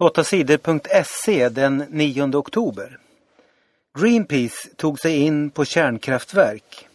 8sidor.se 0.00 1.48
den 1.48 1.84
9 1.90 2.36
oktober. 2.36 2.98
Greenpeace 3.98 4.68
tog 4.76 5.00
sig 5.00 5.16
in 5.16 5.50
på 5.50 5.64
kärnkraftverk. 5.64 6.88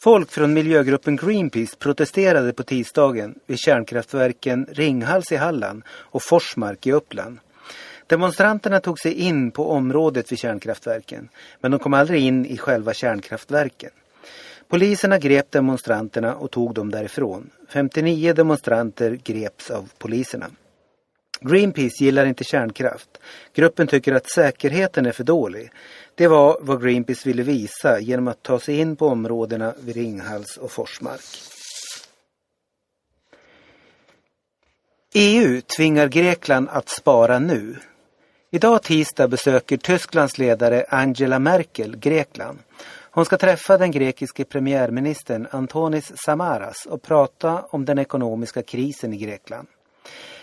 Folk 0.00 0.30
från 0.30 0.52
miljögruppen 0.52 1.16
Greenpeace 1.16 1.76
protesterade 1.76 2.52
på 2.52 2.62
tisdagen 2.62 3.34
vid 3.46 3.58
kärnkraftverken 3.58 4.66
Ringhals 4.70 5.32
i 5.32 5.36
Halland 5.36 5.82
och 5.88 6.22
Forsmark 6.22 6.86
i 6.86 6.92
Uppland. 6.92 7.38
Demonstranterna 8.06 8.80
tog 8.80 9.00
sig 9.00 9.12
in 9.12 9.50
på 9.50 9.70
området 9.70 10.32
vid 10.32 10.38
kärnkraftverken, 10.38 11.28
men 11.60 11.70
de 11.70 11.80
kom 11.80 11.94
aldrig 11.94 12.22
in 12.22 12.46
i 12.46 12.58
själva 12.58 12.94
kärnkraftverken. 12.94 13.90
Poliserna 14.68 15.18
grep 15.18 15.50
demonstranterna 15.50 16.34
och 16.34 16.50
tog 16.50 16.74
dem 16.74 16.90
därifrån. 16.90 17.50
59 17.68 18.32
demonstranter 18.32 19.18
greps 19.24 19.70
av 19.70 19.90
poliserna. 19.98 20.46
Greenpeace 21.40 22.04
gillar 22.04 22.26
inte 22.26 22.44
kärnkraft. 22.44 23.08
Gruppen 23.54 23.86
tycker 23.86 24.12
att 24.12 24.30
säkerheten 24.30 25.06
är 25.06 25.12
för 25.12 25.24
dålig. 25.24 25.70
Det 26.14 26.28
var 26.28 26.58
vad 26.60 26.82
Greenpeace 26.82 27.28
ville 27.28 27.42
visa 27.42 28.00
genom 28.00 28.28
att 28.28 28.42
ta 28.42 28.60
sig 28.60 28.78
in 28.78 28.96
på 28.96 29.06
områdena 29.06 29.74
vid 29.80 29.96
Ringhals 29.96 30.56
och 30.56 30.72
Forsmark. 30.72 31.20
EU 35.14 35.60
tvingar 35.76 36.08
Grekland 36.08 36.68
att 36.68 36.88
spara 36.88 37.38
nu. 37.38 37.76
Idag 38.50 38.82
tisdag 38.82 39.28
besöker 39.28 39.76
Tysklands 39.76 40.38
ledare 40.38 40.84
Angela 40.88 41.38
Merkel 41.38 41.96
Grekland. 41.96 42.58
Hon 43.10 43.24
ska 43.24 43.36
träffa 43.36 43.78
den 43.78 43.90
grekiske 43.90 44.44
premiärministern 44.44 45.46
Antonis 45.50 46.12
Samaras 46.24 46.86
och 46.86 47.02
prata 47.02 47.62
om 47.62 47.84
den 47.84 47.98
ekonomiska 47.98 48.62
krisen 48.62 49.12
i 49.12 49.16
Grekland. 49.16 49.68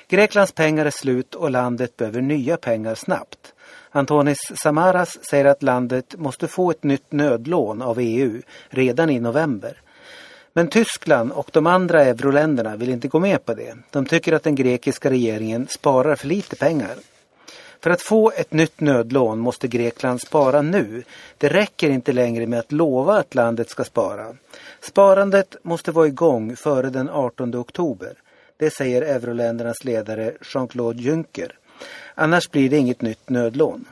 Greklands 0.07 0.51
pengar 0.51 0.85
är 0.85 0.91
slut 0.91 1.35
och 1.35 1.51
landet 1.51 1.97
behöver 1.97 2.21
nya 2.21 2.57
pengar 2.57 2.95
snabbt. 2.95 3.53
Antonis 3.91 4.51
Samaras 4.55 5.17
säger 5.29 5.45
att 5.45 5.63
landet 5.63 6.15
måste 6.17 6.47
få 6.47 6.71
ett 6.71 6.83
nytt 6.83 7.11
nödlån 7.11 7.81
av 7.81 7.99
EU 7.99 8.41
redan 8.69 9.09
i 9.09 9.19
november. 9.19 9.81
Men 10.53 10.67
Tyskland 10.67 11.31
och 11.31 11.49
de 11.53 11.67
andra 11.67 12.03
euroländerna 12.03 12.75
vill 12.75 12.89
inte 12.89 13.07
gå 13.07 13.19
med 13.19 13.45
på 13.45 13.53
det. 13.53 13.77
De 13.91 14.05
tycker 14.05 14.33
att 14.33 14.43
den 14.43 14.55
grekiska 14.55 15.09
regeringen 15.09 15.67
sparar 15.67 16.15
för 16.15 16.27
lite 16.27 16.55
pengar. 16.55 16.95
För 17.79 17.89
att 17.89 18.01
få 18.01 18.31
ett 18.31 18.53
nytt 18.53 18.79
nödlån 18.79 19.39
måste 19.39 19.67
Grekland 19.67 20.21
spara 20.21 20.61
nu. 20.61 21.03
Det 21.37 21.47
räcker 21.47 21.89
inte 21.89 22.11
längre 22.11 22.47
med 22.47 22.59
att 22.59 22.71
lova 22.71 23.17
att 23.17 23.35
landet 23.35 23.69
ska 23.69 23.83
spara. 23.83 24.35
Sparandet 24.81 25.55
måste 25.61 25.91
vara 25.91 26.07
igång 26.07 26.55
före 26.55 26.89
den 26.89 27.09
18 27.09 27.55
oktober. 27.55 28.13
Det 28.57 28.69
säger 28.69 29.01
euroländernas 29.01 29.83
ledare 29.83 30.33
Jean-Claude 30.41 31.01
Juncker. 31.01 31.59
Annars 32.15 32.51
blir 32.51 32.69
det 32.69 32.77
inget 32.77 33.01
nytt 33.01 33.29
nödlån. 33.29 33.85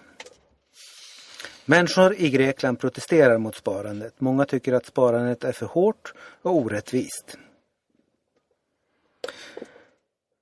Människor 1.66 2.16
i 2.16 2.30
Grekland 2.30 2.80
protesterar 2.80 3.38
mot 3.38 3.55
sparandet. 3.55 4.14
Många 4.17 4.45
tycker 4.45 4.73
att 4.73 4.86
sparandet 4.86 5.44
är 5.44 5.52
för 5.52 5.66
hårt 5.66 6.14
och 6.42 6.55
orättvist. 6.55 7.38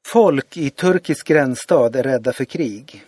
Folk 0.08 0.58
i 0.58 0.70
turkisk 0.70 1.28
gränsstad 1.28 1.96
är 1.96 2.04
rädda 2.04 2.34
för 2.34 2.46
krig. 2.46 3.06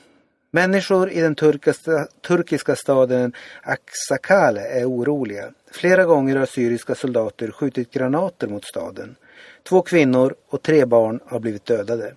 Människor 0.52 1.12
i 1.12 1.22
den 1.22 1.36
turkiska, 1.36 2.08
turkiska 2.28 2.76
staden 2.76 3.34
Aksakale 3.62 4.62
är 4.62 4.90
oroliga. 4.90 5.52
Flera 5.72 6.06
gånger 6.06 6.36
har 6.36 6.46
syriska 6.46 6.96
soldater 6.96 7.52
skjutit 7.52 7.92
granater 7.92 8.48
mot 8.48 8.66
staden. 8.66 9.16
Två 9.64 9.82
kvinnor 9.82 10.36
och 10.50 10.62
tre 10.62 10.86
barn 10.86 11.20
har 11.26 11.40
blivit 11.40 11.66
dödade. 11.66 12.16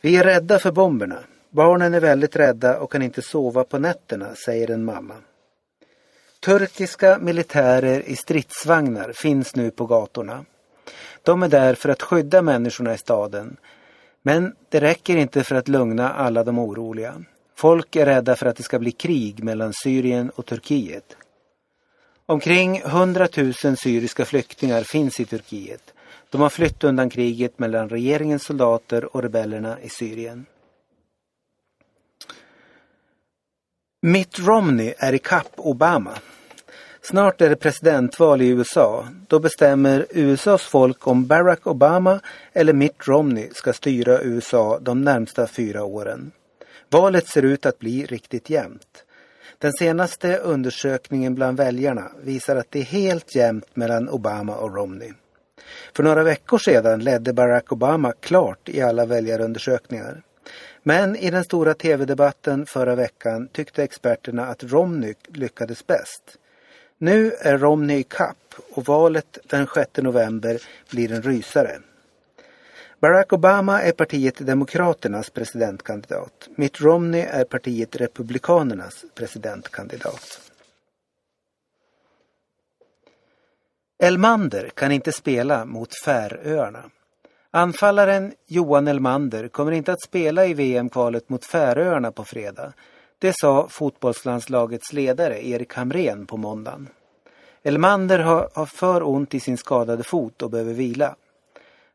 Vi 0.00 0.16
är 0.16 0.24
rädda 0.24 0.58
för 0.58 0.72
bomberna. 0.72 1.18
Barnen 1.50 1.94
är 1.94 2.00
väldigt 2.00 2.36
rädda 2.36 2.78
och 2.78 2.92
kan 2.92 3.02
inte 3.02 3.22
sova 3.22 3.64
på 3.64 3.78
nätterna, 3.78 4.34
säger 4.34 4.70
en 4.70 4.84
mamma. 4.84 5.14
Turkiska 6.44 7.18
militärer 7.18 8.00
i 8.00 8.16
stridsvagnar 8.16 9.12
finns 9.12 9.56
nu 9.56 9.70
på 9.70 9.86
gatorna. 9.86 10.44
De 11.22 11.42
är 11.42 11.48
där 11.48 11.74
för 11.74 11.88
att 11.88 12.02
skydda 12.02 12.42
människorna 12.42 12.94
i 12.94 12.98
staden. 12.98 13.56
Men 14.22 14.54
det 14.68 14.80
räcker 14.80 15.16
inte 15.16 15.44
för 15.44 15.54
att 15.54 15.68
lugna 15.68 16.12
alla 16.12 16.44
de 16.44 16.58
oroliga. 16.58 17.14
Folk 17.56 17.96
är 17.96 18.06
rädda 18.06 18.36
för 18.36 18.46
att 18.46 18.56
det 18.56 18.62
ska 18.62 18.78
bli 18.78 18.92
krig 18.92 19.44
mellan 19.44 19.72
Syrien 19.72 20.30
och 20.30 20.46
Turkiet. 20.46 21.16
Omkring 22.26 22.76
100 22.76 23.28
000 23.36 23.76
syriska 23.76 24.24
flyktingar 24.24 24.82
finns 24.82 25.20
i 25.20 25.24
Turkiet. 25.24 25.94
De 26.32 26.40
har 26.40 26.48
flytt 26.48 26.84
undan 26.84 27.10
kriget 27.10 27.58
mellan 27.58 27.88
regeringens 27.88 28.42
soldater 28.42 29.16
och 29.16 29.22
rebellerna 29.22 29.80
i 29.80 29.88
Syrien. 29.88 30.46
Mitt 34.02 34.38
Romney 34.38 34.94
är 34.98 35.12
i 35.12 35.18
kapp 35.18 35.52
Obama. 35.56 36.18
Snart 37.02 37.40
är 37.40 37.50
det 37.50 37.56
presidentval 37.56 38.42
i 38.42 38.48
USA. 38.48 39.08
Då 39.28 39.38
bestämmer 39.38 40.06
USAs 40.10 40.62
folk 40.62 41.06
om 41.06 41.26
Barack 41.26 41.66
Obama 41.66 42.20
eller 42.52 42.72
Mitt 42.72 43.08
Romney 43.08 43.48
ska 43.52 43.72
styra 43.72 44.22
USA 44.22 44.78
de 44.78 45.02
närmsta 45.02 45.46
fyra 45.46 45.84
åren. 45.84 46.32
Valet 46.90 47.28
ser 47.28 47.42
ut 47.42 47.66
att 47.66 47.78
bli 47.78 48.06
riktigt 48.06 48.50
jämnt. 48.50 49.04
Den 49.58 49.72
senaste 49.72 50.36
undersökningen 50.36 51.34
bland 51.34 51.56
väljarna 51.56 52.12
visar 52.22 52.56
att 52.56 52.70
det 52.70 52.78
är 52.78 52.84
helt 52.84 53.34
jämnt 53.34 53.76
mellan 53.76 54.08
Obama 54.08 54.56
och 54.56 54.74
Romney. 54.74 55.12
För 55.96 56.02
några 56.02 56.22
veckor 56.22 56.58
sedan 56.58 57.00
ledde 57.00 57.32
Barack 57.32 57.72
Obama 57.72 58.12
klart 58.20 58.68
i 58.68 58.80
alla 58.80 59.06
väljarundersökningar. 59.06 60.22
Men 60.82 61.16
i 61.16 61.30
den 61.30 61.44
stora 61.44 61.74
tv-debatten 61.74 62.66
förra 62.66 62.94
veckan 62.94 63.48
tyckte 63.48 63.82
experterna 63.82 64.46
att 64.46 64.64
Romney 64.64 65.14
lyckades 65.28 65.86
bäst. 65.86 66.38
Nu 66.98 67.32
är 67.32 67.58
Romney 67.58 67.98
i 67.98 68.02
kapp 68.02 68.54
och 68.74 68.84
valet 68.84 69.38
den 69.44 69.66
6 69.74 69.90
november 69.96 70.62
blir 70.90 71.12
en 71.12 71.22
rysare. 71.22 71.78
Barack 73.00 73.32
Obama 73.32 73.82
är 73.82 73.92
partiet 73.92 74.46
Demokraternas 74.46 75.30
presidentkandidat. 75.30 76.48
Mitt 76.56 76.80
Romney 76.80 77.20
är 77.20 77.44
partiet 77.44 77.96
Republikanernas 77.96 79.04
presidentkandidat. 79.14 80.41
Elmander 84.02 84.68
kan 84.74 84.92
inte 84.92 85.12
spela 85.12 85.64
mot 85.64 85.94
Färöarna. 86.04 86.82
Anfallaren 87.50 88.32
Johan 88.46 88.88
Elmander 88.88 89.48
kommer 89.48 89.72
inte 89.72 89.92
att 89.92 90.02
spela 90.02 90.46
i 90.46 90.54
VM-kvalet 90.54 91.28
mot 91.28 91.44
Färöarna 91.44 92.12
på 92.12 92.24
fredag. 92.24 92.72
Det 93.18 93.32
sa 93.36 93.68
fotbollslandslagets 93.68 94.92
ledare 94.92 95.46
Erik 95.46 95.74
Hamrén 95.74 96.26
på 96.26 96.36
måndagen. 96.36 96.88
Elmander 97.62 98.18
har, 98.18 98.48
har 98.54 98.66
för 98.66 99.08
ont 99.08 99.34
i 99.34 99.40
sin 99.40 99.58
skadade 99.58 100.02
fot 100.02 100.42
och 100.42 100.50
behöver 100.50 100.74
vila. 100.74 101.14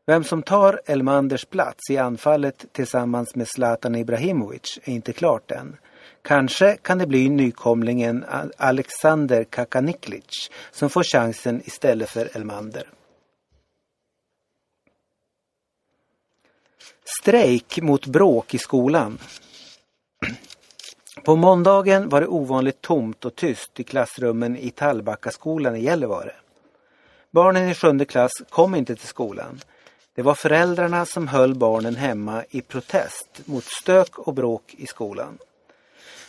Vem 0.06 0.24
som 0.24 0.42
tar 0.42 0.80
Elmanders 0.86 1.44
plats 1.44 1.90
i 1.90 1.98
anfallet 1.98 2.64
tillsammans 2.72 3.34
med 3.34 3.48
Zlatan 3.48 3.94
Ibrahimovic 3.94 4.78
är 4.84 4.92
inte 4.92 5.12
klart 5.12 5.50
än. 5.50 5.76
Kanske 6.22 6.76
kan 6.76 6.98
det 6.98 7.06
bli 7.06 7.28
nykomlingen 7.28 8.24
Alexander 8.56 9.44
Kakaniklic 9.44 10.50
som 10.70 10.90
får 10.90 11.02
chansen 11.02 11.62
istället 11.64 12.10
för 12.10 12.36
Elmander. 12.36 12.88
Strejk 17.20 17.80
mot 17.82 18.06
bråk 18.06 18.54
i 18.54 18.58
skolan. 18.58 19.18
På 21.24 21.36
måndagen 21.36 22.08
var 22.08 22.20
det 22.20 22.26
ovanligt 22.26 22.80
tomt 22.80 23.24
och 23.24 23.34
tyst 23.36 23.80
i 23.80 23.84
klassrummen 23.84 24.56
i 24.56 24.70
Tallbackaskolan 24.70 25.76
i 25.76 25.80
Gällivare. 25.80 26.32
Barnen 27.30 27.68
i 27.68 27.74
sjunde 27.74 28.04
klass 28.04 28.32
kom 28.50 28.74
inte 28.74 28.96
till 28.96 29.08
skolan. 29.08 29.60
Det 30.14 30.22
var 30.22 30.34
föräldrarna 30.34 31.06
som 31.06 31.28
höll 31.28 31.54
barnen 31.54 31.96
hemma 31.96 32.44
i 32.50 32.60
protest 32.60 33.40
mot 33.44 33.64
stök 33.64 34.18
och 34.18 34.34
bråk 34.34 34.74
i 34.78 34.86
skolan. 34.86 35.38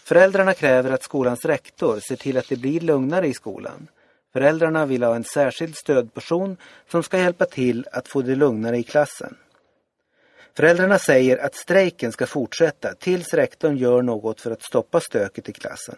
Föräldrarna 0.10 0.54
kräver 0.54 0.92
att 0.92 1.04
skolans 1.04 1.46
rektor 1.46 2.00
ser 2.00 2.16
till 2.16 2.38
att 2.38 2.50
det 2.50 2.56
blir 2.56 2.80
lugnare 2.80 3.28
i 3.28 3.34
skolan. 3.34 3.88
Föräldrarna 4.34 4.86
vill 4.86 5.04
ha 5.04 5.16
en 5.16 5.24
särskild 5.24 5.76
stödperson 5.76 6.58
som 6.92 7.04
ska 7.04 7.18
hjälpa 7.18 7.46
till 7.46 7.88
att 7.92 8.08
få 8.08 8.22
det 8.22 8.36
lugnare 8.36 8.78
i 8.78 8.84
klassen. 8.84 9.38
Föräldrarna 10.58 11.00
säger 11.00 11.38
att 11.38 11.56
strejken 11.56 12.12
ska 12.12 12.26
fortsätta 12.26 12.94
tills 12.94 13.34
rektorn 13.34 13.78
gör 13.78 14.02
något 14.02 14.42
för 14.42 14.52
att 14.52 14.64
stoppa 14.64 15.00
stöket 15.00 15.50
i 15.50 15.54
klassen. 15.54 15.98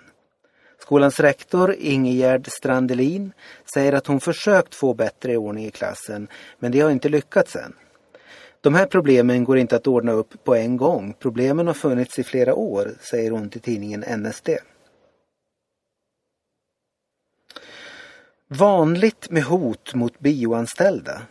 Skolans 0.79 1.19
rektor 1.19 1.73
Ingegerd 1.73 2.47
Strandelin 2.47 3.33
säger 3.73 3.93
att 3.93 4.07
hon 4.07 4.19
försökt 4.19 4.75
få 4.75 4.93
bättre 4.93 5.37
ordning 5.37 5.65
i 5.65 5.71
klassen 5.71 6.27
men 6.59 6.71
det 6.71 6.79
har 6.79 6.91
inte 6.91 7.09
lyckats 7.09 7.55
än. 7.55 7.73
De 8.61 8.75
här 8.75 8.85
problemen 8.85 9.43
går 9.43 9.57
inte 9.57 9.75
att 9.75 9.87
ordna 9.87 10.11
upp 10.11 10.43
på 10.43 10.55
en 10.55 10.77
gång. 10.77 11.13
Problemen 11.19 11.67
har 11.67 11.73
funnits 11.73 12.19
i 12.19 12.23
flera 12.23 12.55
år, 12.55 12.91
säger 12.99 13.31
hon 13.31 13.49
till 13.49 13.61
tidningen 13.61 14.03
NSD. 14.17 14.49
Vanligt 18.47 19.29
med 19.29 19.43
hot 19.43 19.93
mot 19.93 20.19
bioanställda. 20.19 21.21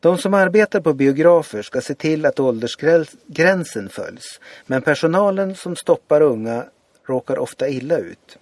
De 0.00 0.18
som 0.18 0.34
arbetar 0.34 0.80
på 0.80 0.92
biografer 0.94 1.62
ska 1.62 1.80
se 1.80 1.94
till 1.94 2.26
att 2.26 2.40
åldersgränsen 2.40 3.88
följs. 3.88 4.40
Men 4.66 4.82
personalen 4.82 5.54
som 5.54 5.76
stoppar 5.76 6.20
unga 6.20 6.64
råkar 7.06 7.38
ofta 7.38 7.68
illa 7.68 7.98
ut. 7.98 8.38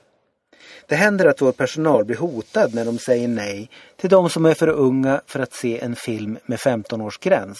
Det 0.87 0.95
händer 0.95 1.27
att 1.27 1.43
vår 1.43 1.53
personal 1.53 2.05
blir 2.05 2.17
hotad 2.17 2.75
när 2.75 2.85
de 2.85 2.99
säger 2.99 3.29
nej 3.29 3.71
till 3.97 4.11
de 4.11 4.31
som 4.31 4.47
är 4.47 4.55
för 4.55 4.69
unga 4.69 5.21
för 5.27 5.41
att 5.41 5.53
se 5.53 5.81
en 5.81 5.97
film 5.97 6.39
med 6.47 6.59
15-årsgräns, 6.59 7.59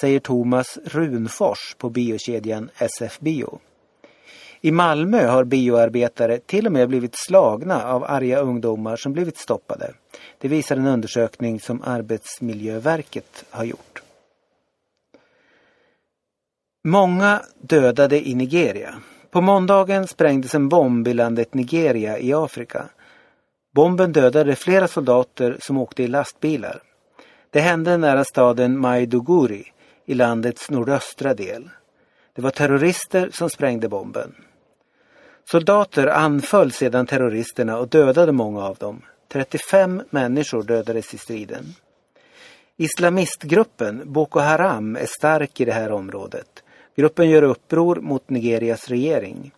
säger 0.00 0.20
Thomas 0.20 0.78
Runfors 0.84 1.74
på 1.78 1.90
biokedjan 1.90 2.70
SF 2.78 3.18
Bio. 3.18 3.58
I 4.60 4.70
Malmö 4.70 5.26
har 5.26 5.44
bioarbetare 5.44 6.38
till 6.38 6.66
och 6.66 6.72
med 6.72 6.88
blivit 6.88 7.14
slagna 7.14 7.84
av 7.84 8.04
arga 8.04 8.40
ungdomar 8.40 8.96
som 8.96 9.12
blivit 9.12 9.38
stoppade. 9.38 9.92
Det 10.38 10.48
visar 10.48 10.76
en 10.76 10.86
undersökning 10.86 11.60
som 11.60 11.82
Arbetsmiljöverket 11.82 13.44
har 13.50 13.64
gjort. 13.64 14.02
Många 16.84 17.42
dödade 17.60 18.28
i 18.28 18.34
Nigeria. 18.34 18.94
På 19.30 19.40
måndagen 19.40 20.06
sprängdes 20.06 20.54
en 20.54 20.68
bomb 20.68 21.08
i 21.08 21.14
landet 21.14 21.54
Nigeria 21.54 22.18
i 22.18 22.32
Afrika. 22.32 22.88
Bomben 23.74 24.12
dödade 24.12 24.56
flera 24.56 24.88
soldater 24.88 25.56
som 25.60 25.78
åkte 25.78 26.02
i 26.02 26.06
lastbilar. 26.06 26.82
Det 27.50 27.60
hände 27.60 27.96
nära 27.96 28.24
staden 28.24 28.78
Maiduguri 28.78 29.72
i 30.06 30.14
landets 30.14 30.70
nordöstra 30.70 31.34
del. 31.34 31.70
Det 32.34 32.42
var 32.42 32.50
terrorister 32.50 33.30
som 33.32 33.50
sprängde 33.50 33.88
bomben. 33.88 34.34
Soldater 35.50 36.06
anföll 36.06 36.72
sedan 36.72 37.06
terroristerna 37.06 37.78
och 37.78 37.88
dödade 37.88 38.32
många 38.32 38.64
av 38.64 38.76
dem. 38.76 39.02
35 39.32 40.02
människor 40.10 40.62
dödades 40.62 41.14
i 41.14 41.18
striden. 41.18 41.74
Islamistgruppen 42.76 44.12
Boko 44.12 44.40
Haram 44.40 44.96
är 44.96 45.06
stark 45.06 45.60
i 45.60 45.64
det 45.64 45.72
här 45.72 45.92
området. 45.92 46.57
Gruppen 46.98 47.30
gör 47.30 47.42
uppror 47.42 47.96
mot 47.96 48.30
Nigerias 48.30 48.88
regering. 48.88 49.52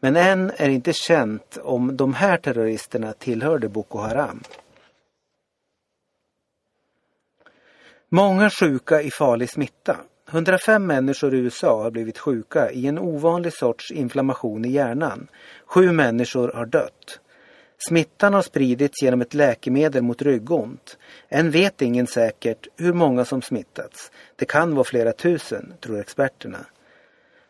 Men 0.00 0.16
än 0.16 0.52
är 0.56 0.68
inte 0.68 0.92
känt 0.92 1.58
om 1.62 1.96
de 1.96 2.14
här 2.14 2.36
terroristerna 2.36 3.12
tillhörde 3.12 3.68
Boko 3.68 3.98
Haram. 3.98 4.42
Många 8.08 8.50
sjuka 8.50 9.02
i 9.02 9.10
farlig 9.10 9.50
smitta. 9.50 9.96
105 10.30 10.86
människor 10.86 11.34
i 11.34 11.38
USA 11.38 11.82
har 11.82 11.90
blivit 11.90 12.18
sjuka 12.18 12.70
i 12.70 12.86
en 12.86 12.98
ovanlig 12.98 13.52
sorts 13.52 13.90
inflammation 13.90 14.64
i 14.64 14.70
hjärnan. 14.70 15.28
Sju 15.66 15.92
människor 15.92 16.52
har 16.52 16.66
dött. 16.66 17.20
Smittan 17.88 18.34
har 18.34 18.42
spridits 18.42 19.02
genom 19.02 19.20
ett 19.20 19.34
läkemedel 19.34 20.02
mot 20.02 20.22
ryggont. 20.22 20.98
Än 21.28 21.50
vet 21.50 21.82
ingen 21.82 22.06
säkert 22.06 22.68
hur 22.76 22.92
många 22.92 23.24
som 23.24 23.42
smittats. 23.42 24.10
Det 24.36 24.44
kan 24.44 24.74
vara 24.74 24.84
flera 24.84 25.12
tusen, 25.12 25.74
tror 25.80 26.00
experterna. 26.00 26.66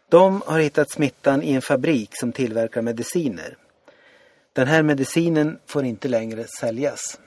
De 0.08 0.42
har 0.46 0.60
hittat 0.60 0.90
smittan 0.90 1.42
i 1.42 1.52
en 1.52 1.62
fabrik 1.62 2.10
som 2.12 2.32
tillverkar 2.32 2.82
mediciner. 2.82 3.56
Den 4.52 4.66
här 4.66 4.82
medicinen 4.82 5.58
får 5.66 5.84
inte 5.84 6.08
längre 6.08 6.44
säljas. 6.60 7.18